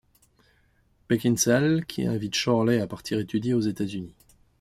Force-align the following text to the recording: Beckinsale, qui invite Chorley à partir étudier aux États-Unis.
Beckinsale, 1.09 1.85
qui 1.85 2.07
invite 2.07 2.33
Chorley 2.35 2.81
à 2.81 2.87
partir 2.87 3.19
étudier 3.19 3.53
aux 3.53 3.59
États-Unis. 3.59 4.15